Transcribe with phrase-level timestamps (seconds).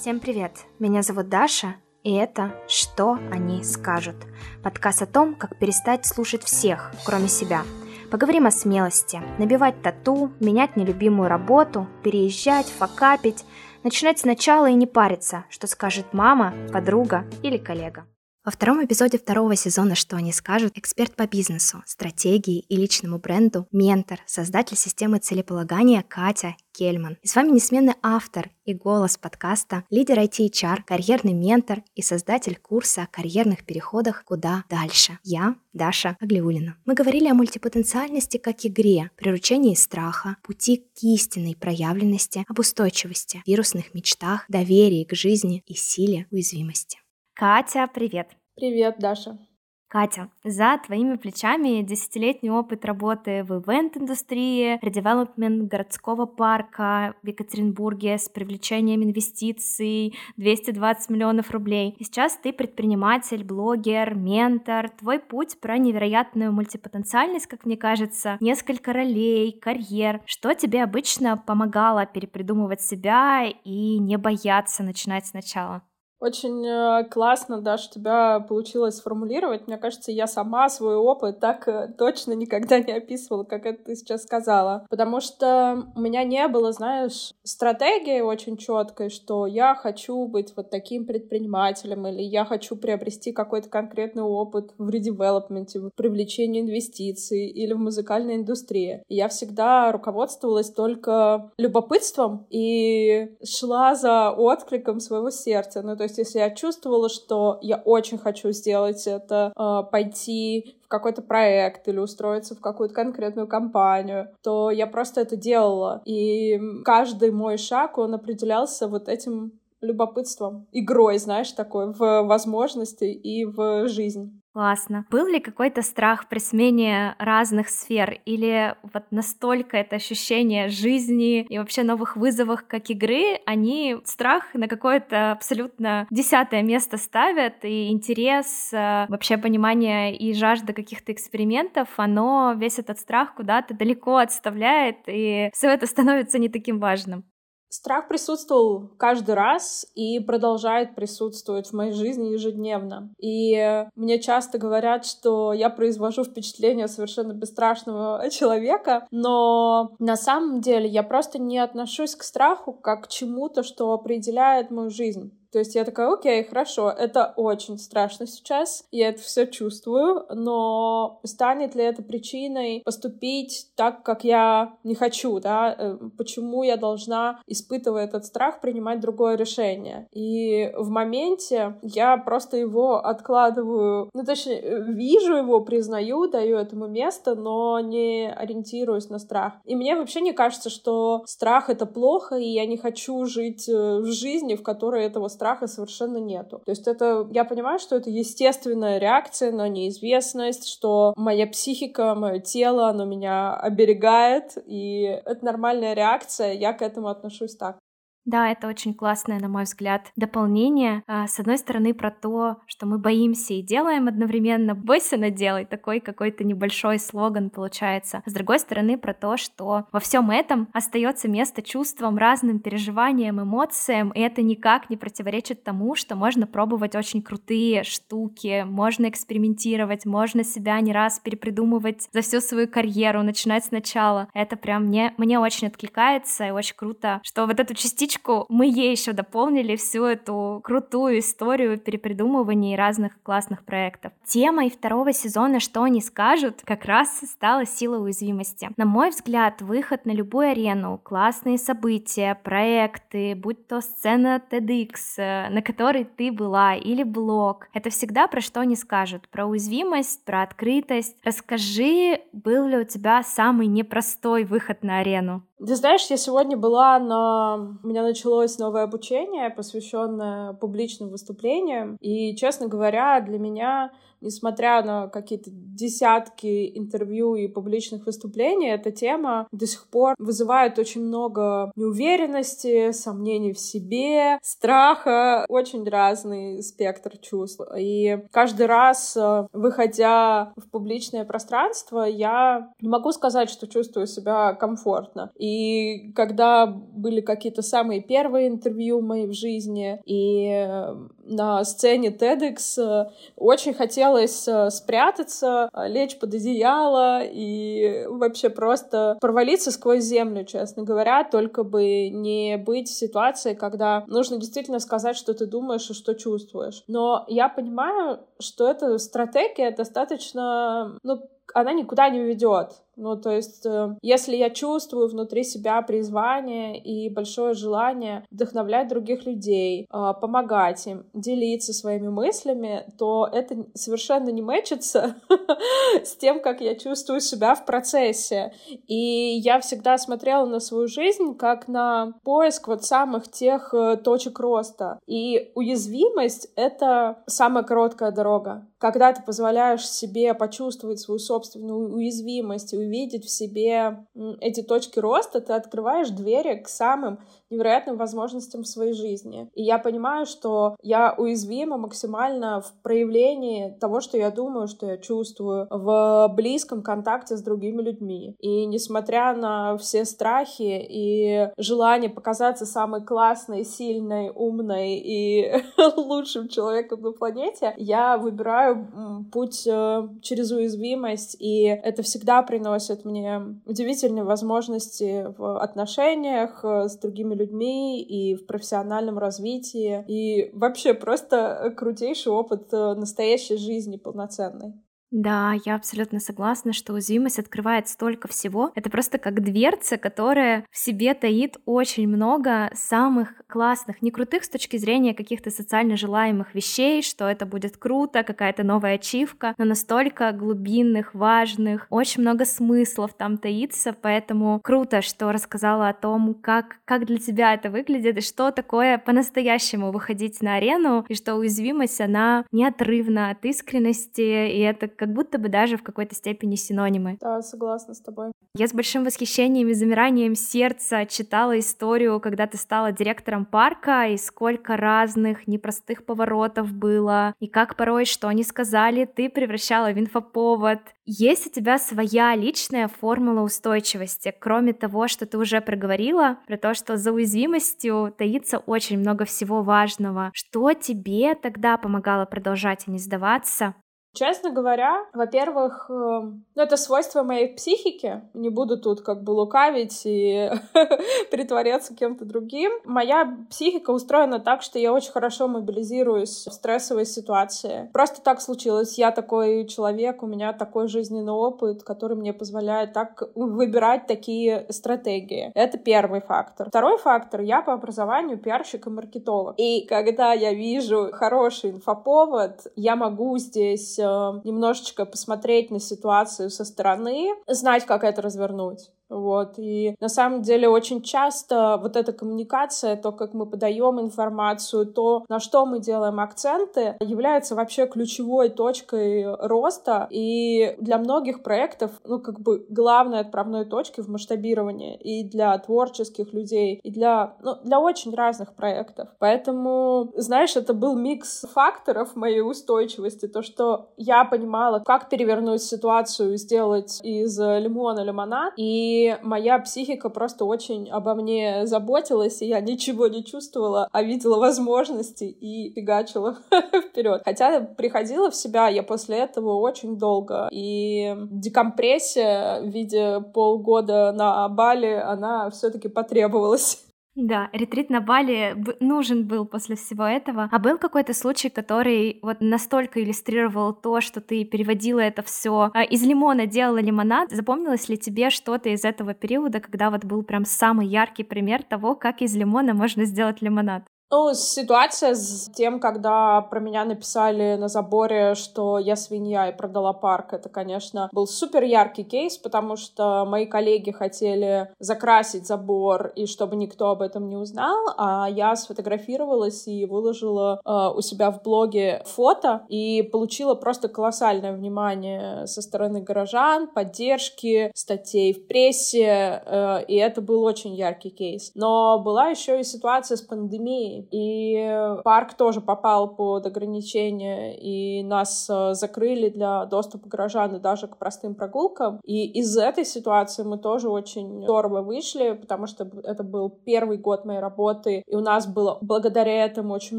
[0.00, 0.52] Всем привет!
[0.78, 4.14] Меня зовут Даша, и это «Что они скажут?»
[4.62, 7.64] Подкаст о том, как перестать слушать всех, кроме себя.
[8.08, 13.44] Поговорим о смелости, набивать тату, менять нелюбимую работу, переезжать, факапить,
[13.82, 18.06] начинать сначала и не париться, что скажет мама, подруга или коллега.
[18.48, 23.68] Во втором эпизоде второго сезона «Что они скажут» эксперт по бизнесу, стратегии и личному бренду,
[23.72, 27.18] ментор, создатель системы целеполагания Катя Кельман.
[27.20, 33.02] И с вами несменный автор и голос подкаста, лидер IT-HR, карьерный ментор и создатель курса
[33.02, 36.78] о карьерных переходах «Куда дальше?» Я, Даша Аглиулина.
[36.86, 43.92] Мы говорили о мультипотенциальности как игре, приручении страха, пути к истинной проявленности, об устойчивости, вирусных
[43.92, 46.98] мечтах, доверии к жизни и силе уязвимости.
[47.34, 48.37] Катя, привет!
[48.58, 49.38] Привет, Даша.
[49.86, 58.28] Катя, за твоими плечами десятилетний опыт работы в ивент-индустрии, редевелопмент городского парка в Екатеринбурге с
[58.28, 61.94] привлечением инвестиций 220 миллионов рублей.
[61.98, 64.90] И сейчас ты предприниматель, блогер, ментор.
[64.90, 70.20] Твой путь про невероятную мультипотенциальность, как мне кажется, несколько ролей, карьер.
[70.26, 75.84] Что тебе обычно помогало перепридумывать себя и не бояться начинать сначала?
[76.20, 79.68] Очень э, классно, да, что тебя получилось сформулировать.
[79.68, 83.94] Мне кажется, я сама свой опыт так э, точно никогда не описывала, как это ты
[83.94, 84.84] сейчас сказала.
[84.90, 90.70] Потому что у меня не было, знаешь, стратегии очень четкой, что я хочу быть вот
[90.70, 97.74] таким предпринимателем, или я хочу приобрести какой-то конкретный опыт в редевелопменте, в привлечении инвестиций или
[97.74, 99.04] в музыкальной индустрии.
[99.08, 105.82] Я всегда руководствовалась только любопытством и шла за откликом своего сердца.
[105.82, 110.88] Ну, то есть если я чувствовала, что я очень хочу сделать это, э, пойти в
[110.88, 116.02] какой-то проект или устроиться в какую-то конкретную компанию, то я просто это делала.
[116.04, 123.44] И каждый мой шаг, он определялся вот этим любопытством, игрой, знаешь, такой в возможности и
[123.44, 124.40] в жизнь.
[124.52, 125.06] Классно.
[125.10, 128.20] Был ли какой-то страх при смене разных сфер?
[128.24, 134.66] Или вот настолько это ощущение жизни и вообще новых вызовов, как игры, они страх на
[134.66, 142.54] какое-то абсолютно десятое место ставят, и интерес, э, вообще понимание и жажда каких-то экспериментов, оно
[142.56, 147.24] весь этот страх куда-то далеко отставляет, и все это становится не таким важным.
[147.68, 153.12] Страх присутствовал каждый раз и продолжает присутствовать в моей жизни ежедневно.
[153.18, 160.88] И мне часто говорят, что я произвожу впечатление совершенно бесстрашного человека, но на самом деле
[160.88, 165.37] я просто не отношусь к страху как к чему-то, что определяет мою жизнь.
[165.52, 171.20] То есть я такая, окей, хорошо, это очень страшно сейчас, я это все чувствую, но
[171.24, 175.74] станет ли это причиной поступить так, как я не хочу, да?
[175.76, 180.06] Э, почему я должна, испытывая этот страх, принимать другое решение?
[180.12, 187.34] И в моменте я просто его откладываю, ну, точнее, вижу его, признаю, даю этому место,
[187.34, 189.54] но не ориентируюсь на страх.
[189.64, 193.98] И мне вообще не кажется, что страх— это плохо, и я не хочу жить э,
[193.98, 196.62] в жизни, в которой этого страха совершенно нету.
[196.64, 202.40] То есть это, я понимаю, что это естественная реакция на неизвестность, что моя психика, мое
[202.40, 207.78] тело, оно меня оберегает, и это нормальная реакция, я к этому отношусь так.
[208.28, 211.02] Да, это очень классное, на мой взгляд, дополнение.
[211.06, 214.74] А, с одной стороны, про то, что мы боимся и делаем одновременно.
[214.74, 215.64] Бойся, но делай.
[215.64, 218.22] Такой какой-то небольшой слоган получается.
[218.26, 224.10] С другой стороны, про то, что во всем этом остается место чувствам, разным переживаниям, эмоциям,
[224.10, 230.44] и это никак не противоречит тому, что можно пробовать очень крутые штуки, можно экспериментировать, можно
[230.44, 234.28] себя не раз перепридумывать за всю свою карьеру, начинать сначала.
[234.34, 238.66] Это прям мне, мне очень откликается, и очень круто, что вот эту частичку книжку мы
[238.66, 244.12] ей еще дополнили всю эту крутую историю перепридумывания разных классных проектов.
[244.24, 248.70] Темой второго сезона «Что они скажут» как раз стала сила уязвимости.
[248.76, 255.48] На мой взгляд, выход на любую арену, классные события, проекты, будь то сцена TEDx, э,
[255.50, 260.42] на которой ты была, или блог, это всегда про что они скажут, про уязвимость, про
[260.42, 261.16] открытость.
[261.24, 265.42] Расскажи, был ли у тебя самый непростой выход на арену?
[265.58, 267.76] Ты знаешь, я сегодня была на...
[267.82, 271.96] У меня началось новое обучение, посвященное публичным выступлениям.
[272.00, 273.90] И, честно говоря, для меня
[274.20, 281.02] несмотря на какие-то десятки интервью и публичных выступлений, эта тема до сих пор вызывает очень
[281.02, 287.60] много неуверенности, сомнений в себе, страха, очень разный спектр чувств.
[287.76, 294.54] И каждый раз, э, выходя в публичное пространство, я не могу сказать, что чувствую себя
[294.54, 295.30] комфортно.
[295.38, 302.78] И когда были какие-то самые первые интервью мои в жизни, и э, на сцене TEDx
[302.78, 303.74] э, очень
[304.08, 311.62] хотелось э, спрятаться, лечь под одеяло и вообще просто провалиться сквозь землю, честно говоря, только
[311.62, 316.82] бы не быть в ситуации, когда нужно действительно сказать, что ты думаешь и что чувствуешь.
[316.88, 322.72] Но я понимаю, что эта стратегия достаточно, ну, она никуда не ведет.
[322.98, 329.24] Ну, то есть, э, если я чувствую внутри себя призвание и большое желание вдохновлять других
[329.24, 335.14] людей, э, помогать им, делиться своими мыслями, то это совершенно не мэчится
[336.04, 338.52] с тем, как я чувствую себя в процессе.
[338.88, 344.40] И я всегда смотрела на свою жизнь как на поиск вот самых тех э, точек
[344.40, 344.98] роста.
[345.06, 348.66] И уязвимость— это самая короткая дорога.
[348.78, 354.06] Когда ты позволяешь себе почувствовать свою собственную уязвимость и увидеть в себе
[354.40, 359.50] эти точки роста, ты открываешь двери к самым невероятным возможностям в своей жизни.
[359.54, 364.98] И я понимаю, что я уязвима максимально в проявлении того, что я думаю, что я
[364.98, 368.36] чувствую в близком контакте с другими людьми.
[368.40, 375.52] И несмотря на все страхи и желание показаться самой классной, сильной, умной и
[375.96, 378.88] лучшим человеком на планете, я выбираю
[379.32, 386.96] путь э, через уязвимость, и это всегда приносит мне удивительные возможности в отношениях э, с
[386.98, 390.04] другими людьми и в профессиональном развитии.
[390.08, 394.74] И вообще просто крутейший опыт э, настоящей жизни полноценной.
[395.10, 398.72] Да, я абсолютно согласна, что уязвимость открывает столько всего.
[398.74, 404.50] Это просто как дверца, которая в себе таит очень много самых классных, не крутых с
[404.50, 410.30] точки зрения каких-то социально желаемых вещей, что это будет круто, какая-то новая ачивка, но настолько
[410.32, 417.06] глубинных, важных, очень много смыслов там таится, поэтому круто, что рассказала о том, как, как
[417.06, 422.44] для тебя это выглядит и что такое по-настоящему выходить на арену, и что уязвимость, она
[422.52, 424.20] неотрывна от искренности,
[424.50, 427.16] и это как будто бы даже в какой-то степени синонимы.
[427.20, 428.32] Да, согласна с тобой.
[428.54, 434.16] Я с большим восхищением и замиранием сердца читала историю, когда ты стала директором парка, и
[434.16, 440.80] сколько разных непростых поворотов было, и как порой, что они сказали, ты превращала в инфоповод.
[441.04, 446.74] Есть у тебя своя личная формула устойчивости, кроме того, что ты уже проговорила, про то,
[446.74, 450.30] что за уязвимостью таится очень много всего важного.
[450.34, 453.74] Что тебе тогда помогало продолжать и не сдаваться?
[454.14, 458.22] Честно говоря, во-первых, э, ну, это свойство моей психики.
[458.34, 460.50] Не буду тут как бы лукавить и
[461.30, 462.72] притворяться кем-то другим.
[462.84, 467.90] Моя психика устроена так, что я очень хорошо мобилизируюсь в стрессовой ситуации.
[467.92, 468.98] Просто так случилось.
[468.98, 475.52] Я такой человек, у меня такой жизненный опыт, который мне позволяет так выбирать такие стратегии.
[475.54, 476.68] Это первый фактор.
[476.68, 477.42] Второй фактор.
[477.42, 479.54] Я по образованию пиарщик и маркетолог.
[479.58, 487.34] И когда я вижу хороший инфоповод, я могу здесь немножечко посмотреть на ситуацию со стороны,
[487.46, 488.90] знать, как это развернуть.
[489.08, 489.54] Вот.
[489.58, 495.24] И на самом деле очень часто вот эта коммуникация, то, как мы подаем информацию, то,
[495.28, 500.06] на что мы делаем акценты, является вообще ключевой точкой роста.
[500.10, 506.32] И для многих проектов, ну, как бы главной отправной точкой в масштабировании и для творческих
[506.32, 509.08] людей, и для, ну, для очень разных проектов.
[509.18, 516.36] Поэтому, знаешь, это был микс факторов моей устойчивости, то, что я понимала, как перевернуть ситуацию,
[516.36, 523.08] сделать из лимона лимонад, и моя психика просто очень обо мне заботилась, и я ничего
[523.08, 526.38] не чувствовала, а видела возможности и фигачила
[526.90, 527.22] вперед.
[527.24, 534.48] Хотя приходила в себя я после этого очень долго, и декомпрессия в виде полгода на
[534.48, 536.87] Бали, она все-таки потребовалась.
[537.20, 540.48] Да, ретрит на Бали нужен был после всего этого.
[540.52, 545.82] А был какой-то случай, который вот настолько иллюстрировал то, что ты переводила это все а,
[545.82, 547.32] из лимона делала лимонад.
[547.32, 551.96] Запомнилось ли тебе что-то из этого периода, когда вот был прям самый яркий пример того,
[551.96, 553.82] как из лимона можно сделать лимонад?
[554.10, 559.92] Ну, ситуация с тем, когда про меня написали на заборе, что я свинья и продала
[559.92, 566.24] парк, это, конечно, был супер яркий кейс, потому что мои коллеги хотели закрасить забор, и
[566.24, 571.42] чтобы никто об этом не узнал, а я сфотографировалась и выложила э, у себя в
[571.42, 579.84] блоге фото, и получила просто колоссальное внимание со стороны горожан, поддержки, статей в прессе, э,
[579.86, 581.50] и это был очень яркий кейс.
[581.54, 588.48] Но была еще и ситуация с пандемией, И парк тоже попал под ограничения, и нас
[588.50, 592.00] э, закрыли для доступа горожан и даже к простым прогулкам.
[592.04, 597.24] И из этой ситуации мы тоже очень здорово вышли, потому что это был первый год
[597.24, 599.98] моей работы, и у нас было благодаря этому очень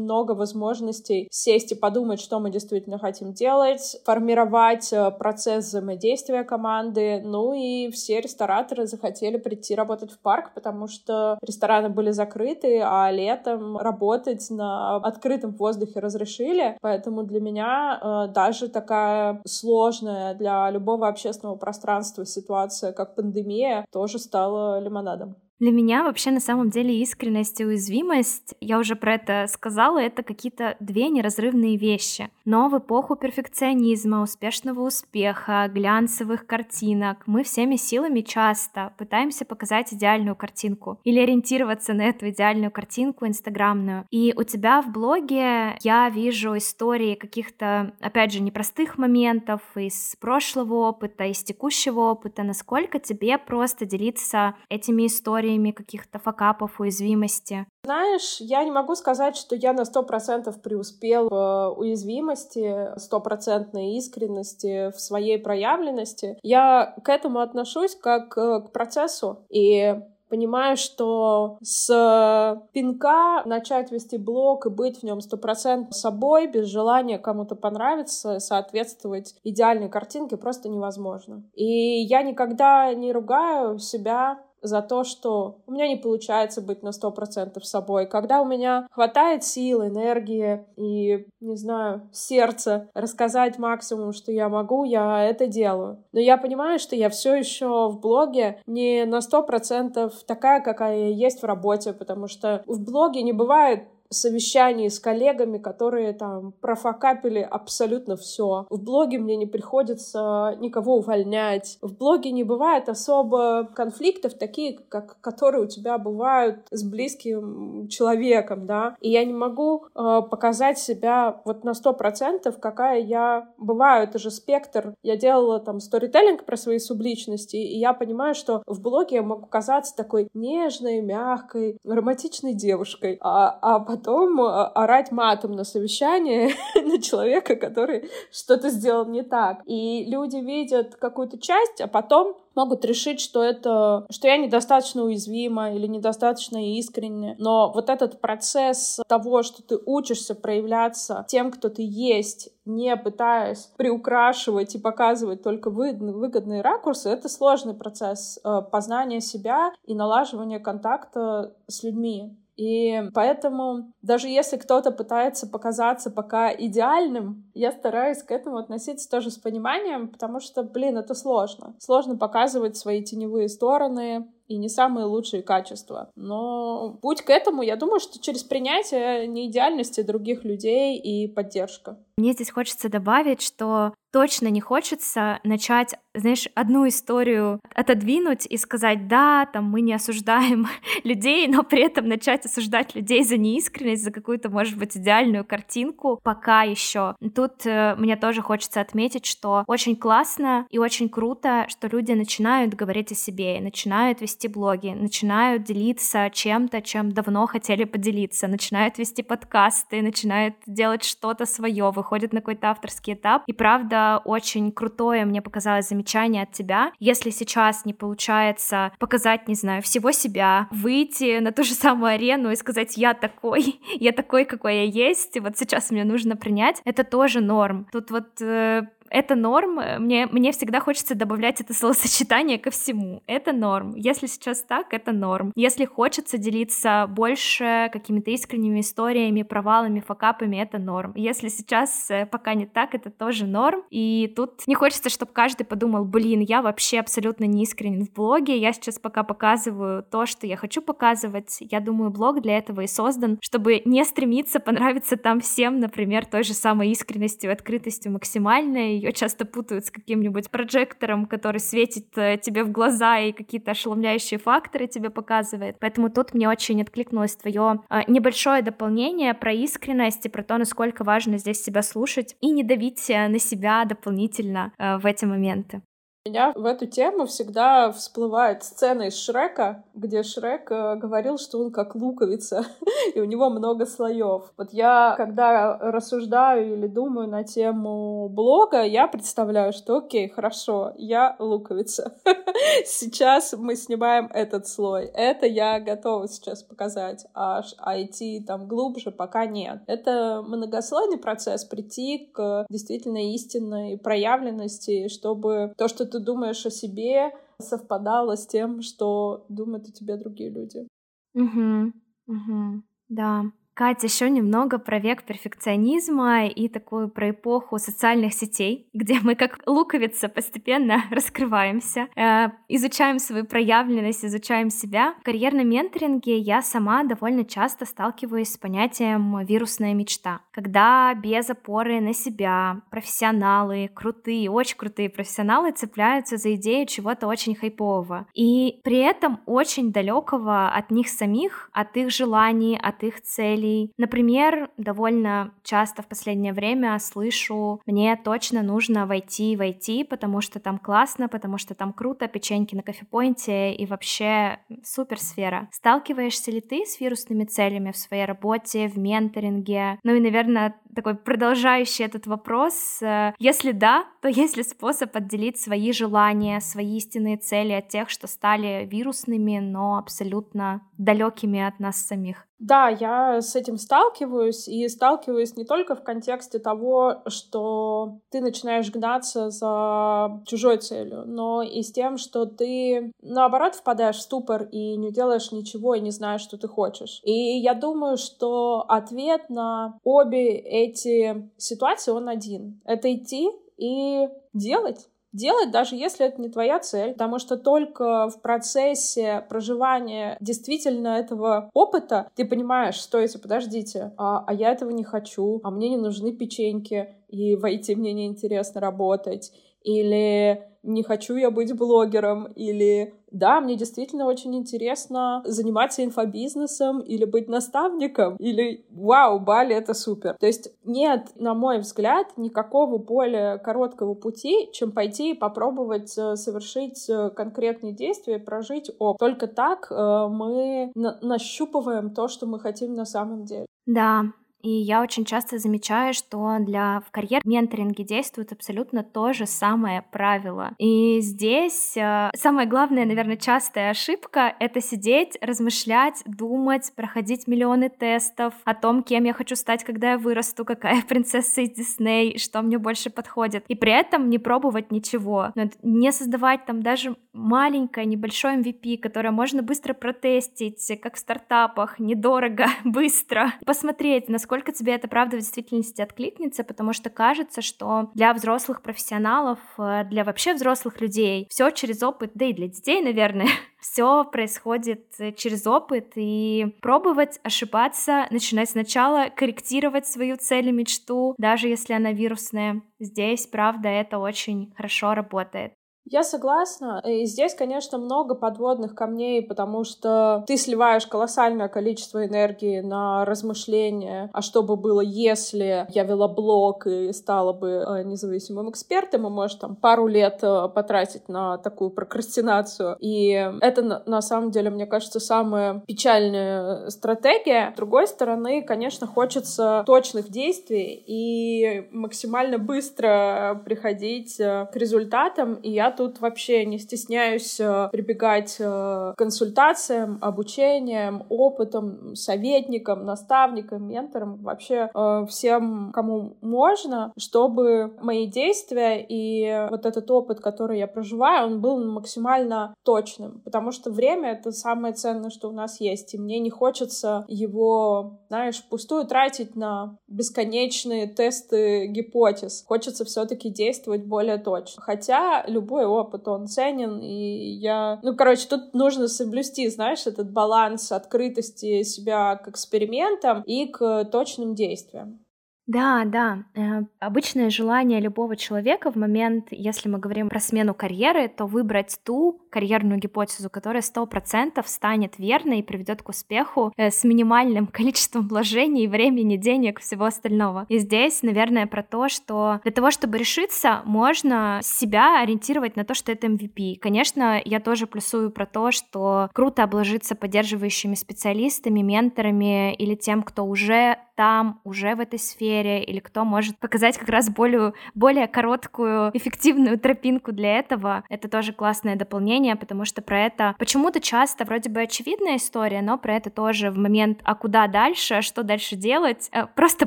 [0.00, 7.22] много возможностей сесть и подумать, что мы действительно хотим делать, формировать э, процесс взаимодействия команды.
[7.24, 13.10] Ну и все рестораторы захотели прийти работать в парк, потому что рестораны были закрыты, а
[13.10, 16.76] летом работать на открытом воздухе разрешили.
[16.80, 24.18] Поэтому для меня э, даже такая сложная для любого общественного пространства ситуация, как пандемия, тоже
[24.18, 25.36] стала лимонадом.
[25.60, 30.22] Для меня вообще на самом деле искренность и уязвимость, я уже про это сказала, это
[30.22, 32.30] какие-то две неразрывные вещи.
[32.46, 40.34] Но в эпоху перфекционизма, успешного успеха, глянцевых картинок мы всеми силами часто пытаемся показать идеальную
[40.34, 44.06] картинку или ориентироваться на эту идеальную картинку инстаграмную.
[44.10, 50.88] И у тебя в блоге я вижу истории каких-то, опять же, непростых моментов из прошлого
[50.88, 52.44] опыта, из текущего опыта.
[52.44, 57.66] Насколько тебе просто делиться этими историями историями каких-то факапов, уязвимости?
[57.84, 64.90] Знаешь, я не могу сказать, что я на сто процентов преуспел в уязвимости, стопроцентной искренности,
[64.90, 66.38] в своей проявленности.
[66.42, 69.38] Я к этому отношусь как э, к процессу.
[69.48, 69.94] И
[70.28, 77.18] понимаю, что с пинка начать вести блог и быть в нем стопроцентно собой, без желания
[77.18, 81.42] кому-то понравиться, соответствовать идеальной картинке просто невозможно.
[81.54, 86.92] И я никогда не ругаю себя за то, что у меня не получается быть на
[86.92, 94.12] сто процентов собой, когда у меня хватает сил, энергии и, не знаю, сердца рассказать максимум,
[94.12, 95.98] что я могу, я это делаю.
[96.12, 100.98] Но я понимаю, что я все еще в блоге не на сто процентов такая, какая
[100.98, 106.52] я есть в работе, потому что в блоге не бывает совещании с коллегами, которые там
[106.60, 108.66] профокапили абсолютно все.
[108.68, 111.78] В блоге мне не приходится никого увольнять.
[111.80, 118.66] В блоге не бывает особо конфликтов, такие, как которые у тебя бывают с близким человеком,
[118.66, 118.96] да.
[119.00, 124.04] И я не могу э, показать себя вот на сто процентов, какая я бываю.
[124.04, 124.94] Это же спектр.
[125.02, 129.46] Я делала там сторителлинг про свои субличности, и я понимаю, что в блоге я могу
[129.46, 137.00] казаться такой нежной, мягкой, романтичной девушкой, а, а потом э, орать матом на совещании на
[137.00, 139.62] человека, который что-то сделал не так.
[139.66, 145.72] И люди видят какую-то часть, а потом могут решить, что это, что я недостаточно уязвима
[145.72, 147.36] или недостаточно искренне.
[147.38, 153.70] Но вот этот процесс того, что ты учишься проявляться тем, кто ты есть, не пытаясь
[153.76, 161.54] приукрашивать и показывать только выгодные ракурсы, это сложный процесс э, познания себя и налаживания контакта
[161.66, 162.36] с людьми.
[162.60, 169.30] И поэтому даже если кто-то пытается показаться пока идеальным, я стараюсь к этому относиться тоже
[169.30, 171.74] с пониманием, потому что, блин, это сложно.
[171.78, 176.10] Сложно показывать свои теневые стороны, и не самые лучшие качества.
[176.16, 181.96] Но путь к этому, я думаю, что через принятие неидеальности других людей и поддержка.
[182.16, 189.08] Мне здесь хочется добавить, что точно не хочется начать, знаешь, одну историю отодвинуть и сказать,
[189.08, 190.66] да, там мы не осуждаем
[191.04, 196.20] людей, но при этом начать осуждать людей за неискренность, за какую-то, может быть, идеальную картинку
[196.22, 197.14] пока еще.
[197.34, 202.74] Тут э, мне тоже хочется отметить, что очень классно и очень круто, что люди начинают
[202.74, 209.22] говорить о себе, начинают вести блоги, начинают делиться чем-то, чем давно хотели поделиться, начинают вести
[209.22, 213.42] подкасты, начинают делать что-то свое, выходят на какой-то авторский этап.
[213.46, 216.92] И правда, очень крутое мне показалось замечание от тебя.
[216.98, 222.50] Если сейчас не получается показать, не знаю, всего себя, выйти на ту же самую арену
[222.50, 227.04] и сказать, я такой, я такой, какой я есть, вот сейчас мне нужно принять, это
[227.04, 227.86] тоже норм.
[227.92, 229.80] Тут вот э, это норм.
[230.02, 233.22] Мне, мне всегда хочется добавлять это словосочетание ко всему.
[233.26, 233.94] Это норм.
[233.96, 235.52] Если сейчас так, это норм.
[235.56, 241.12] Если хочется делиться больше какими-то искренними историями, провалами, факапами, это норм.
[241.16, 243.82] Если сейчас э, пока не так, это тоже норм.
[243.90, 248.56] И тут не хочется, чтобы каждый подумал, блин, я вообще абсолютно не искренен в блоге,
[248.56, 251.58] я сейчас пока показываю то, что я хочу показывать.
[251.60, 256.44] Я думаю, блог для этого и создан, чтобы не стремиться понравиться там всем, например, той
[256.44, 262.64] же самой искренностью, открытостью максимальной, ее часто путают с каким-нибудь прожектором, который светит э, тебе
[262.64, 265.76] в глаза и какие-то ошеломляющие факторы тебе показывает.
[265.80, 271.04] Поэтому тут мне очень откликнулось твое э, небольшое дополнение про искренность и про то, насколько
[271.04, 275.82] важно здесь себя слушать и не давить э, на себя дополнительно в эти моменты.
[276.30, 281.72] Меня в эту тему всегда всплывает сцена из Шрека, где Шрек э, говорил, что он
[281.72, 282.64] как луковица,
[283.14, 284.52] и у него много слоев.
[284.56, 291.34] Вот я, когда рассуждаю или думаю на тему блога, я представляю, что окей, хорошо, я
[291.38, 292.14] луковица.
[292.84, 295.06] Сейчас мы снимаем этот слой.
[295.06, 297.26] Это я готова сейчас показать.
[297.34, 297.62] А
[297.96, 299.82] идти там глубже пока нет.
[299.86, 307.32] Это многослойный процесс прийти к действительно истинной проявленности, чтобы то, что ты думаешь о себе,
[307.58, 310.86] совпадало с тем, что думают о тебе другие люди.
[311.34, 311.92] Угу,
[312.26, 313.44] угу, да.
[313.80, 319.58] Катя, еще немного про век перфекционизма и такую про эпоху социальных сетей, где мы как
[319.64, 325.14] луковица постепенно раскрываемся, э, изучаем свою проявленность, изучаем себя.
[325.22, 332.02] В карьерном менторинге я сама довольно часто сталкиваюсь с понятием вирусная мечта, когда без опоры
[332.02, 338.26] на себя профессионалы, крутые, очень крутые профессионалы цепляются за идею чего-то очень хайпового.
[338.34, 343.92] И при этом очень далекого от них самих, от их желаний, от их целей, целей.
[343.96, 350.78] Например, довольно часто в последнее время слышу, мне точно нужно войти войти, потому что там
[350.78, 355.68] классно, потому что там круто, печеньки на кофепоинте и вообще супер сфера.
[355.72, 359.98] Сталкиваешься ли ты с вирусными целями в своей работе, в менторинге?
[360.02, 363.00] Ну и, наверное, такой продолжающий этот вопрос.
[363.02, 368.10] Э, если да, то есть ли способ отделить свои желания, свои истинные цели от тех,
[368.10, 372.46] что стали вирусными, но абсолютно далекими от нас самих?
[372.60, 378.90] Да, я с этим сталкиваюсь, и сталкиваюсь не только в контексте того, что ты начинаешь
[378.90, 384.96] гнаться за чужой целью, но и с тем, что ты, наоборот, впадаешь в ступор и
[384.98, 387.22] не делаешь ничего, и не знаешь, что ты хочешь.
[387.24, 392.80] И я думаю, что ответ на обе эти ситуации, он один.
[392.84, 395.08] Это идти и делать.
[395.32, 401.70] Делать, даже если это не твоя цель, потому что только в процессе проживания действительно этого
[401.72, 406.32] опыта ты понимаешь, стойте, подождите, а, а я этого не хочу, а мне не нужны
[406.32, 413.76] печеньки, и войти мне неинтересно работать, или не хочу я быть блогером, или да, мне
[413.76, 420.36] действительно очень интересно заниматься инфобизнесом или быть наставником, или вау, Бали— это супер.
[420.40, 426.36] То есть нет, на мой взгляд, никакого более короткого пути, чем пойти и попробовать э,
[426.36, 429.18] совершить э, конкретные действия, прожить опыт.
[429.18, 433.66] Только так э, мы нащупываем то, что мы хотим на самом деле.
[433.86, 434.24] Да,
[434.62, 440.04] и я очень часто замечаю, что для в карьер менторинге действует абсолютно то же самое
[440.10, 440.72] правило.
[440.78, 448.54] И здесь э, самая главная, наверное, частая ошибка— это сидеть, размышлять, думать, проходить миллионы тестов
[448.64, 452.78] о том, кем я хочу стать, когда я вырасту, какая принцесса из Дисней, что мне
[452.78, 453.64] больше подходит.
[453.68, 455.52] И при этом не пробовать ничего.
[455.82, 462.66] Не создавать там даже маленькое, небольшое MVP, которое можно быстро протестить, как в стартапах, недорого,
[462.84, 463.54] быстро.
[463.64, 468.82] Посмотреть, насколько насколько тебе это правда в действительности откликнется, потому что кажется, что для взрослых
[468.82, 473.46] профессионалов, э, для вообще взрослых людей все через опыт, да и для детей, наверное,
[473.80, 481.36] все происходит э, через опыт и пробовать, ошибаться, начинать сначала, корректировать свою цель и мечту,
[481.38, 482.82] даже если она вирусная.
[482.98, 485.74] Здесь, правда, это очень хорошо работает.
[486.04, 487.02] Я согласна.
[487.06, 494.30] И здесь, конечно, много подводных камней, потому что ты сливаешь колоссальное количество энергии на размышления,
[494.32, 499.30] а что бы было, если я вела блог и стала бы э, независимым экспертом, и
[499.30, 502.96] может там пару лет э, потратить на такую прокрастинацию.
[503.00, 507.72] И это на самом деле, мне кажется, самая печальная стратегия.
[507.74, 515.54] С другой стороны, конечно, хочется точных действий и максимально быстро приходить э, к результатам.
[515.54, 523.86] И я тут вообще не стесняюсь э, прибегать э, к консультациям, обучениям, опытом, советникам, наставникам,
[523.86, 530.86] менторам, вообще э, всем, кому можно, чтобы мои действия и вот этот опыт, который я
[530.86, 536.14] проживаю, он был максимально точным, потому что время— это самое ценное, что у нас есть,
[536.14, 542.64] и мне не хочется его, знаешь, пустую тратить на бесконечные тесты гипотез.
[542.66, 544.82] Хочется все таки действовать более точно.
[544.82, 545.44] Хотя
[545.80, 547.98] любой опыт, он ценен, и я...
[548.02, 554.54] Ну, короче, тут нужно соблюсти, знаешь, этот баланс открытости себя к экспериментам и к точным
[554.54, 555.20] действиям.
[555.66, 556.44] Да, да.
[556.56, 562.00] Э, обычное желание любого человека в момент, если мы говорим про смену карьеры, то выбрать
[562.04, 567.66] ту, карьерную гипотезу, которая сто процентов станет верной и приведет к успеху э, с минимальным
[567.72, 570.66] количеством вложений, времени, денег, всего остального.
[570.68, 575.94] И здесь, наверное, про то, что для того, чтобы решиться, можно себя ориентировать на то,
[575.94, 576.76] что это MVP.
[576.80, 583.44] Конечно, я тоже плюсую про то, что круто обложиться поддерживающими специалистами, менторами или тем, кто
[583.44, 589.10] уже там, уже в этой сфере, или кто может показать как раз более, более короткую,
[589.14, 591.04] эффективную тропинку для этого.
[591.08, 595.98] Это тоже классное дополнение, потому что про это почему-то часто вроде бы очевидная история, но
[595.98, 599.86] про это тоже в момент, а куда дальше, что дальше делать, э, просто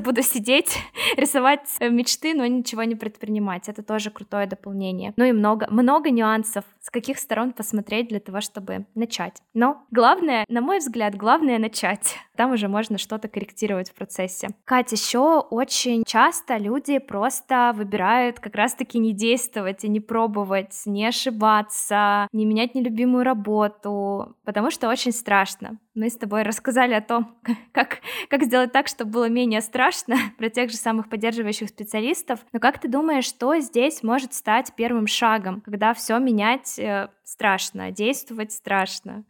[0.00, 0.78] буду сидеть,
[1.16, 3.68] рисовать э, мечты, но ничего не предпринимать.
[3.68, 5.12] Это тоже крутое дополнение.
[5.16, 9.42] Ну и много, много нюансов, с каких сторон посмотреть для того, чтобы начать.
[9.54, 12.16] Но главное, на мой взгляд, главное начать.
[12.36, 14.48] Там уже можно что-то корректировать в процессе.
[14.64, 21.06] Катя, еще очень часто люди просто выбирают как раз-таки не действовать и не пробовать, не
[21.06, 25.78] ошибаться, не менять нелюбимую работу, потому что очень страшно.
[25.94, 27.36] Мы с тобой рассказали о том,
[27.72, 32.40] как, как сделать так, чтобы было менее страшно, про тех же самых поддерживающих специалистов.
[32.52, 37.90] Но как ты думаешь, что здесь может стать первым шагом, когда все менять э, страшно,
[37.90, 39.24] действовать страшно?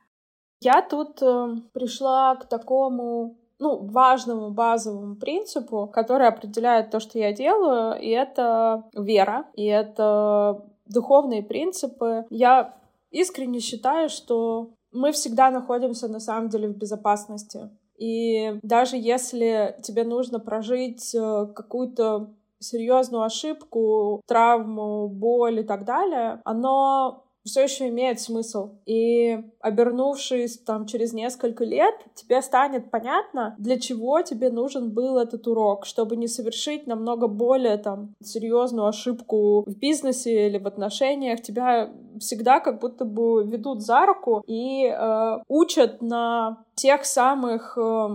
[0.60, 7.32] Я тут э, пришла к такому ну, важному базовому принципу, который определяет то, что я
[7.32, 12.26] делаю, и это вера, и это духовные принципы.
[12.30, 12.74] Я
[13.14, 17.70] искренне считаю, что мы всегда находимся на самом деле в безопасности.
[17.96, 26.40] И даже если тебе нужно прожить э, какую-то серьезную ошибку, травму, боль и так далее,
[26.44, 28.70] оно все еще имеет смысл.
[28.86, 35.46] И обернувшись там через несколько лет, тебе станет понятно, для чего тебе нужен был этот
[35.46, 41.42] урок, чтобы не совершить намного более там серьезную ошибку в бизнесе или в отношениях.
[41.42, 48.08] Тебя всегда как будто бы ведут за руку и э, учат на тех самых э,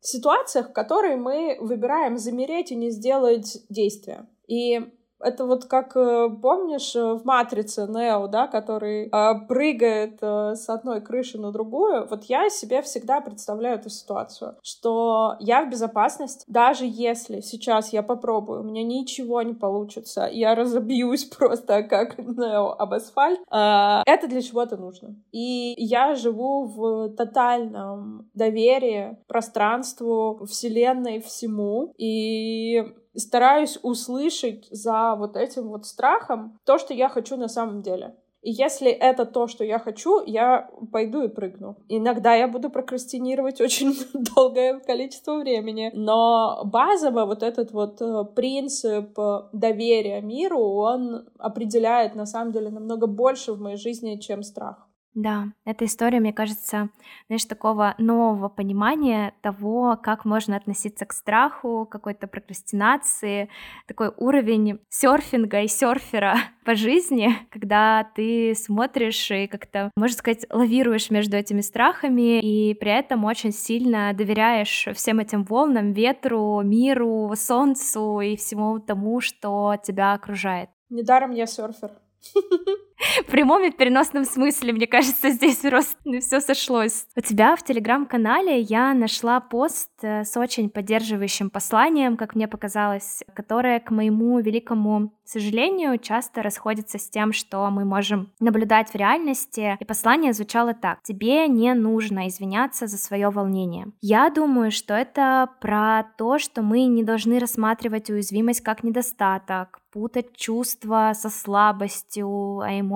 [0.00, 4.26] ситуациях, которые мы выбираем замереть и не сделать действия.
[4.48, 4.80] И
[5.22, 10.68] это вот как, э, помнишь, э, в «Матрице» Нео, да, который э, прыгает э, с
[10.68, 12.06] одной крыши на другую.
[12.08, 18.02] Вот я себе всегда представляю эту ситуацию, что я в безопасности, даже если сейчас я
[18.02, 24.28] попробую, у меня ничего не получится, я разобьюсь просто как Нео об асфальт, э, это
[24.28, 25.14] для чего-то нужно.
[25.32, 35.68] И я живу в тотальном доверии пространству, вселенной, всему, и стараюсь услышать за вот этим
[35.68, 38.16] вот страхом то, что я хочу на самом деле.
[38.42, 41.76] И если это то, что я хочу, я пойду и прыгну.
[41.88, 43.94] Иногда я буду прокрастинировать очень
[44.34, 45.92] долгое количество времени.
[45.94, 49.16] Но базово вот этот вот э, принцип
[49.52, 54.88] доверия миру, он определяет на самом деле намного больше в моей жизни, чем страх.
[55.14, 56.88] Да, эта история, мне кажется,
[57.26, 63.50] знаешь, такого нового понимания того, как можно относиться к страху, какой-то прокрастинации,
[63.86, 71.10] такой уровень серфинга и серфера по жизни, когда ты смотришь и как-то, можно сказать, лавируешь
[71.10, 78.20] между этими страхами и при этом очень сильно доверяешь всем этим волнам, ветру, миру, солнцу
[78.20, 80.70] и всему тому, что тебя окружает.
[80.88, 81.90] Недаром я серфер.
[83.26, 87.06] В прямом и переносном смысле, мне кажется, здесь просто все сошлось.
[87.16, 93.22] У тебя в телеграм-канале я нашла пост э, с очень поддерживающим посланием, как мне показалось,
[93.34, 99.76] которое, к моему великому сожалению, часто расходится с тем, что мы можем наблюдать в реальности.
[99.80, 101.02] И послание звучало так.
[101.02, 103.86] Тебе не нужно извиняться за свое волнение.
[104.00, 110.36] Я думаю, что это про то, что мы не должны рассматривать уязвимость как недостаток, путать
[110.36, 112.91] чувства со слабостью, а эмоции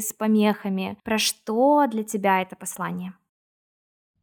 [0.00, 0.98] с помехами.
[1.04, 3.14] Про что для тебя это послание?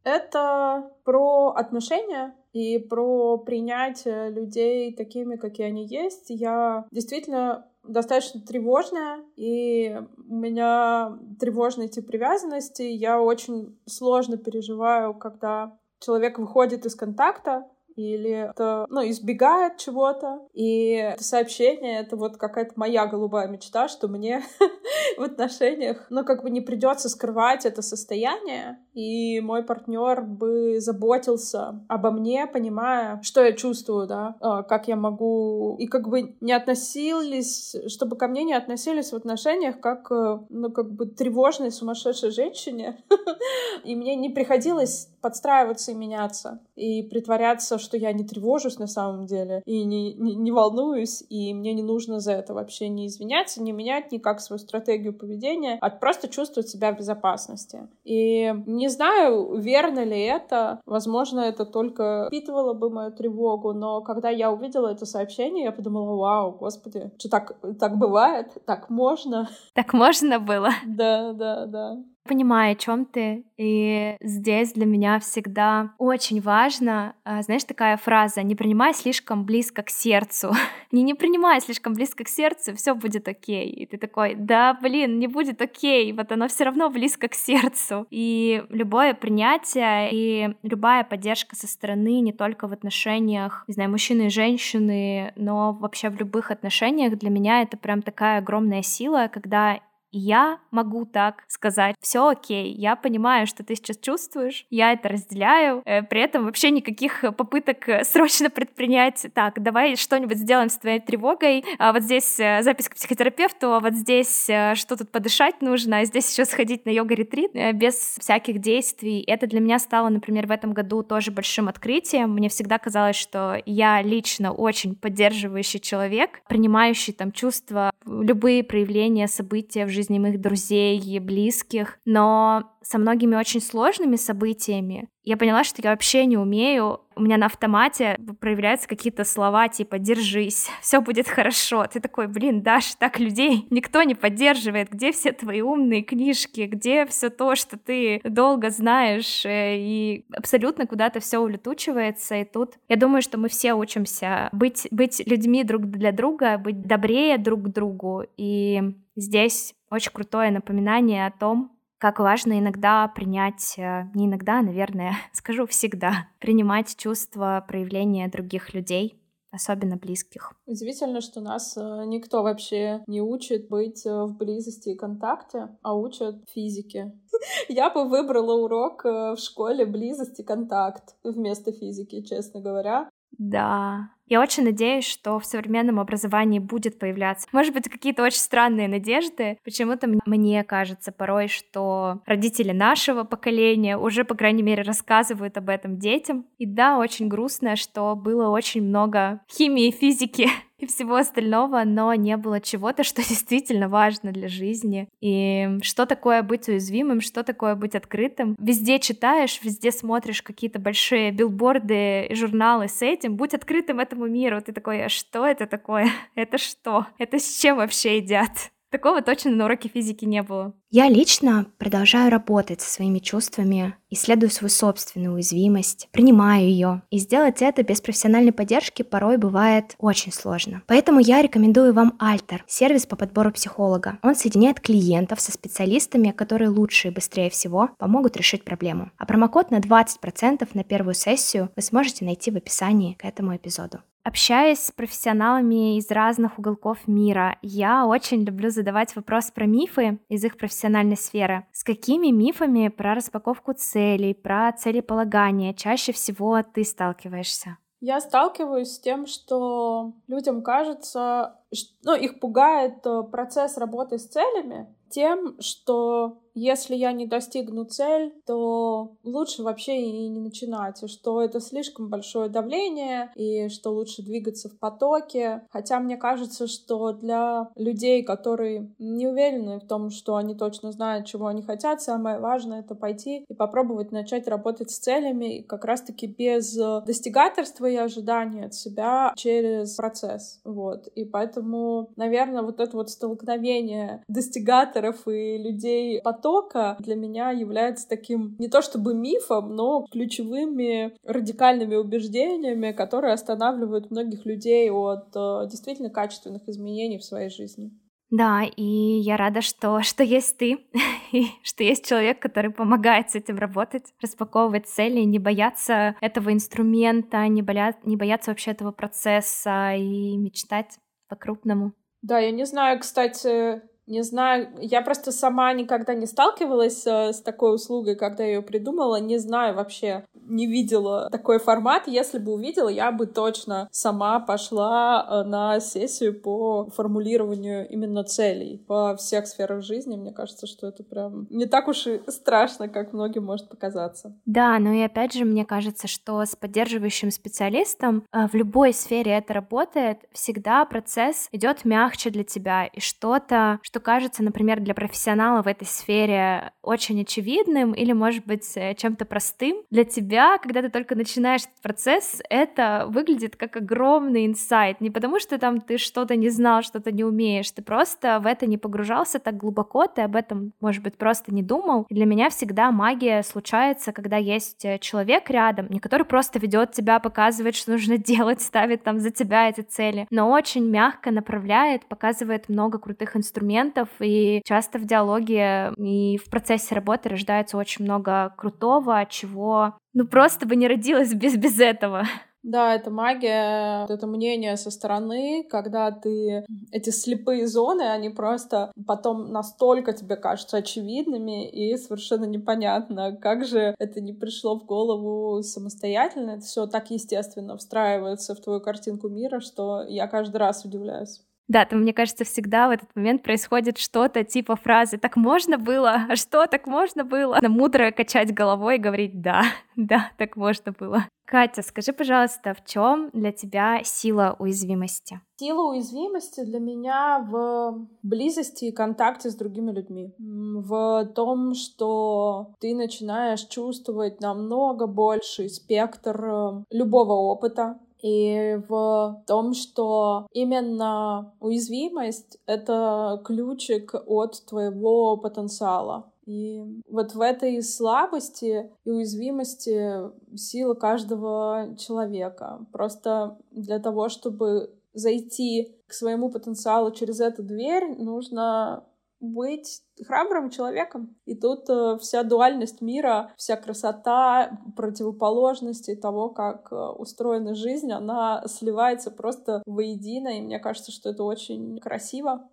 [0.04, 6.26] Это про отношения и про принятие людей такими, какие они есть.
[6.28, 12.82] Я действительно достаточно тревожная, и у меня тревожный тип привязанности.
[12.82, 17.66] Я очень сложно переживаю, когда человек выходит из контакта,
[17.96, 20.46] или это, ну, избегает чего-то.
[20.52, 24.40] И это сообщение— это вот какая-то моя голубая мечта, что мне
[25.18, 31.84] в отношениях, ну, как бы не придется скрывать это состояние, и мой партнер бы заботился
[31.88, 36.52] обо мне, понимая, что я чувствую, да, а, как я могу, и как бы не
[36.52, 42.30] относились, чтобы ко мне не относились в отношениях как, э, ну, как бы тревожной, сумасшедшей
[42.30, 42.98] женщине,
[43.84, 49.26] и мне не приходилось подстраиваться и меняться, и притворяться, что я не тревожусь на самом
[49.26, 53.62] деле, и не, не, не волнуюсь, и мне не нужно за это вообще не извиняться,
[53.62, 57.88] не менять никак свою стратегию поведения, а просто чувствовать себя в безопасности.
[58.04, 64.28] И не знаю, верно ли это, возможно, это только впитывало бы мою тревогу, но когда
[64.30, 69.48] я увидела это сообщение, я подумала, вау, господи, что так, так бывает, так можно.
[69.74, 70.70] Так можно было?
[70.86, 73.44] Да, да, да понимаю, о чем ты.
[73.56, 79.82] И здесь для меня всегда очень важно, а, знаешь, такая фраза: не принимай слишком близко
[79.82, 80.52] к сердцу.
[80.92, 83.68] не не принимай слишком близко к сердцу, все будет окей.
[83.70, 88.06] И ты такой, да, блин, не будет окей, вот оно все равно близко к сердцу.
[88.10, 94.26] И любое принятие и любая поддержка со стороны не только в отношениях, не знаю, мужчины
[94.26, 99.80] и женщины, но вообще в любых отношениях для меня это прям такая огромная сила, когда
[100.10, 105.82] я могу так сказать, все окей, я понимаю, что ты сейчас чувствуешь, я это разделяю,
[105.84, 111.00] э, при этом вообще никаких попыток э, срочно предпринять, так, давай что-нибудь сделаем с твоей
[111.00, 114.44] тревогой, а вот здесь э, запись к психотерапевту, а вот здесь
[114.74, 119.22] что тут подышать нужно, а здесь еще сходить на йога-ретрит без всяких действий.
[119.26, 122.32] Это для меня стало, например, в этом году тоже большим открытием.
[122.32, 129.86] Мне всегда казалось, что я лично очень поддерживающий человек, принимающий там чувства, любые проявления события
[129.86, 135.90] в жизни моих друзей близких, но со многими очень сложными событиями я поняла, что я
[135.90, 137.00] вообще не умею.
[137.14, 141.84] У меня на автомате проявляются какие-то слова типа «держись, все будет хорошо».
[141.86, 144.88] Ты такой, блин, Даш, так людей никто не поддерживает.
[144.88, 146.62] Где все твои умные книжки?
[146.62, 149.44] Где все то, что ты долго знаешь?
[149.44, 152.36] Э, и абсолютно куда-то все улетучивается.
[152.36, 156.80] И тут я думаю, что мы все учимся быть, быть людьми друг для друга, быть
[156.86, 158.24] добрее друг к другу.
[158.38, 158.80] И
[159.14, 165.66] здесь очень крутое напоминание о том, как важно иногда принять, э, не иногда, наверное, скажу
[165.66, 170.52] всегда, принимать чувства проявления других людей, особенно близких.
[170.66, 175.96] Удивительно, что нас э, никто вообще не учит быть э, в близости и контакте, а
[175.96, 177.12] учат физике.
[177.68, 183.08] Я бы выбрала урок в школе близости контакт вместо физики, честно говоря.
[183.38, 188.88] Да, я очень надеюсь, что в современном образовании будет появляться, может быть, какие-то очень странные
[188.88, 189.58] надежды.
[189.64, 195.98] Почему-то мне кажется порой, что родители нашего поколения уже, по крайней мере, рассказывают об этом
[195.98, 196.46] детям.
[196.58, 202.36] И да, очень грустно, что было очень много химии, физики и всего остального, но не
[202.36, 205.08] было чего-то, что действительно важно для жизни.
[205.20, 208.56] И что такое быть уязвимым, что такое быть открытым.
[208.58, 213.36] Везде читаешь, везде смотришь какие-то большие билборды и журналы с этим.
[213.36, 214.60] Будь открытым этому миру.
[214.60, 216.10] Ты такой, а что это такое?
[216.34, 217.06] Это что?
[217.18, 218.70] Это с чем вообще едят?
[218.90, 220.72] Такого точно на уроке физики не было.
[220.90, 227.02] Я лично продолжаю работать со своими чувствами, исследую свою собственную уязвимость, принимаю ее.
[227.10, 230.82] И сделать это без профессиональной поддержки порой бывает очень сложно.
[230.86, 234.18] Поэтому я рекомендую вам Альтер, сервис по подбору психолога.
[234.22, 239.10] Он соединяет клиентов со специалистами, которые лучше и быстрее всего помогут решить проблему.
[239.18, 243.98] А промокод на 20% на первую сессию вы сможете найти в описании к этому эпизоду.
[244.24, 250.44] Общаясь с профессионалами из разных уголков мира, я очень люблю задавать вопрос про мифы из
[250.44, 251.66] их профессиональной сферы.
[251.72, 257.78] С какими мифами про распаковку целей, про целеполагание чаще всего ты сталкиваешься?
[258.00, 264.28] Я сталкиваюсь с тем, что людям кажется, что, ну, их пугает э, процесс работы с
[264.28, 271.06] целями тем, что если я не достигну цель, то лучше вообще и не начинать, и
[271.06, 275.62] что это слишком большое давление, и что лучше двигаться в потоке.
[275.70, 281.26] Хотя мне кажется, что для людей, которые не уверены в том, что они точно знают,
[281.26, 286.26] чего они хотят, самое важное— это пойти и попробовать начать работать с целями, как раз-таки
[286.26, 290.60] без достигаторства и ожидания от себя через процесс.
[290.64, 291.06] Вот.
[291.14, 298.08] И поэтому, наверное, вот это вот столкновение достигаторов и людей потока потока для меня является
[298.08, 305.68] таким не то чтобы мифом, но ключевыми радикальными убеждениями, которые останавливают многих людей от э,
[305.70, 307.90] действительно качественных изменений в своей жизни.
[308.30, 310.78] Да, и я рада, что, что есть ты,
[311.32, 317.46] и что есть человек, который помогает с этим работать, распаковывать цели, не бояться этого инструмента,
[317.48, 317.94] не, боя...
[318.04, 321.92] не бояться вообще этого процесса и мечтать по-крупному.
[322.20, 327.40] Да, я не знаю, кстати, не знаю, я просто сама никогда не сталкивалась э, с
[327.40, 329.20] такой услугой, когда ее придумала.
[329.20, 332.08] Не знаю вообще, не видела такой формат.
[332.08, 338.82] Если бы увидела, я бы точно сама пошла э, на сессию по формулированию именно целей
[338.88, 340.16] во всех сферах жизни.
[340.16, 344.34] Мне кажется, что это прям не так уж и страшно, как многим может показаться.
[344.46, 349.32] Да, но и опять же, мне кажется, что с поддерживающим специалистом э, в любой сфере
[349.32, 350.20] это работает.
[350.32, 355.66] Всегда процесс идет мягче для тебя, и что-то, что что кажется, например, для профессионала в
[355.66, 361.16] этой сфере очень очевидным или, может быть, э, чем-то простым, для тебя, когда ты только
[361.16, 365.00] начинаешь этот процесс, это выглядит как огромный инсайт.
[365.00, 368.66] Не потому, что там ты что-то не знал, что-то не умеешь, ты просто в это
[368.66, 372.06] не погружался так глубоко, ты об этом, может быть, просто не думал.
[372.08, 376.92] И для меня всегда магия случается, когда есть э, человек рядом, не который просто ведет
[376.92, 382.06] тебя, показывает, что нужно делать, ставит там за тебя эти цели, но очень мягко направляет,
[382.06, 383.87] показывает много крутых инструментов,
[384.20, 390.66] и часто в диалоге и в процессе работы рождается очень много крутого, чего ну просто
[390.66, 392.24] бы не родилось без, без этого.
[392.64, 399.52] Да, это магия, это мнение со стороны, когда ты эти слепые зоны, они просто потом
[399.52, 406.50] настолько тебе кажутся очевидными и совершенно непонятно, как же это не пришло в голову самостоятельно,
[406.52, 411.40] это все так естественно встраивается в твою картинку мира, что я каждый раз удивляюсь.
[411.68, 416.26] Да, там, мне кажется, всегда в этот момент происходит что-то типа фразы «так можно было?»,
[416.28, 417.54] «а что, так можно было?».
[417.54, 419.64] Надо мудро качать головой и говорить «да,
[419.96, 421.26] да, так можно было».
[421.44, 425.40] Катя, скажи, пожалуйста, в чем для тебя сила уязвимости?
[425.56, 430.34] Сила уязвимости для меня в близости и контакте с другими людьми.
[430.38, 439.74] В том, что ты начинаешь чувствовать намного больший спектр э, любого опыта, и в том,
[439.74, 446.32] что именно уязвимость— это ключик от твоего потенциала.
[446.46, 452.86] И вот в этой слабости и уязвимости сила каждого человека.
[452.90, 459.04] Просто для того, чтобы зайти к своему потенциалу через эту дверь, нужно
[459.40, 461.36] быть храбрым человеком.
[461.44, 468.64] И тут э, вся дуальность мира, вся красота, противоположности того, как э, устроена жизнь, она
[468.66, 472.68] сливается просто воедино, и мне кажется, что это очень красиво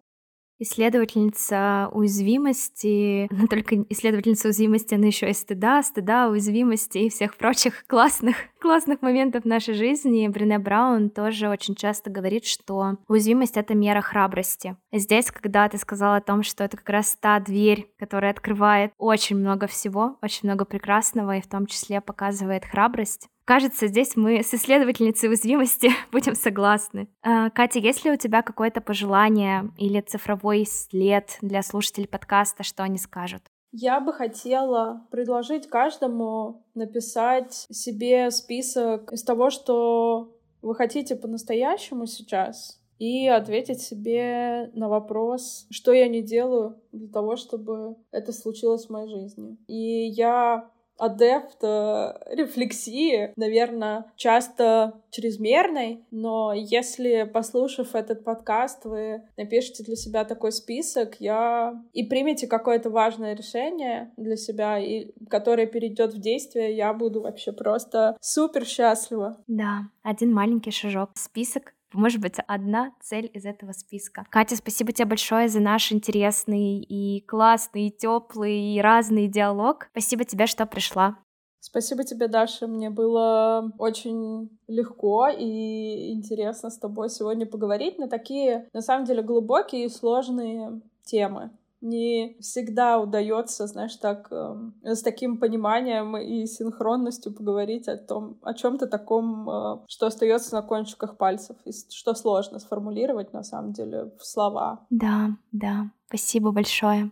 [0.60, 7.86] исследовательница уязвимости, но только исследовательница уязвимости, она еще и стыда, стыда, уязвимости и всех прочих
[7.88, 10.28] классных, классных моментов нашей жизни.
[10.28, 14.78] Брене Браун тоже очень часто говорит, что уязвимость— это мера храбрости.
[14.91, 19.38] Здесь, когда ты сказала о том, что это как раз та дверь, которая открывает очень
[19.38, 24.53] много всего, очень много прекрасного, и в том числе показывает храбрость, Кажется, здесь мы с
[24.55, 27.08] исследовательницей уязвимости будем согласны.
[27.21, 32.84] А, Катя, есть ли у тебя какое-то пожелание или цифровой след для слушателей подкаста, что
[32.84, 33.43] они скажут?
[33.71, 42.81] Я бы хотела предложить каждому написать себе список из того, что вы хотите по-настоящему сейчас,
[42.97, 48.89] и ответить себе на вопрос, что я не делаю для того, чтобы это случилось в
[48.89, 49.58] моей жизни.
[49.67, 59.84] И я адепт э, рефлексии, наверное, часто чрезмерной, но если, послушав этот подкаст, вы напишите
[59.84, 66.13] для себя такой список, я и примете какое-то важное решение для себя, и которое перейдет
[66.13, 69.38] в действие, я буду вообще просто супер счастлива.
[69.47, 71.12] Да, один маленький шажок.
[71.15, 74.25] Список может быть, одна цель из этого списка.
[74.29, 79.88] Катя, спасибо тебе большое за наш интересный и классный, и теплый, и разный диалог.
[79.91, 81.17] Спасибо тебе, что пришла.
[81.60, 82.67] Спасибо тебе, Даша.
[82.67, 89.23] Мне было очень легко и интересно с тобой сегодня поговорить на такие, на самом деле,
[89.23, 91.49] глубокие и сложные темы
[91.86, 98.54] не всегда удается, знаешь, так э, с таким пониманием и синхронностью поговорить о том, о
[98.54, 104.12] чем-то таком, э, что остается на кончиках пальцев, и что сложно сформулировать на самом деле
[104.19, 104.86] в слова.
[104.89, 105.91] Да, да.
[106.08, 107.12] Спасибо большое.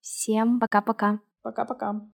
[0.00, 1.20] Всем пока-пока.
[1.42, 2.00] Пока-пока.